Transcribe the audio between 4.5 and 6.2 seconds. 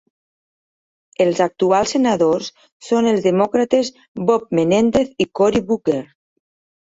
Menéndez i Cory Booker.